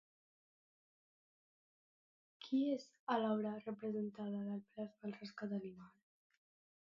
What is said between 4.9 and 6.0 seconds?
el rescat animal?